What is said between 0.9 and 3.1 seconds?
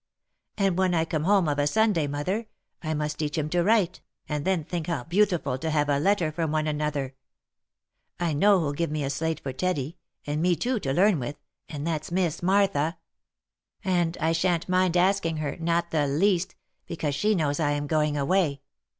I come home of a Sunday, mother, I